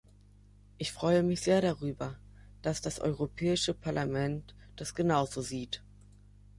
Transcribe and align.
Ich 0.79 0.93
freue 0.93 1.21
mich 1.21 1.41
sehr 1.41 1.61
darüber, 1.61 2.17
dass 2.63 2.81
das 2.81 2.99
Europäische 2.99 3.75
Parlament 3.75 4.55
das 4.75 4.95
genauso 4.95 5.43
sieht. 5.43 5.83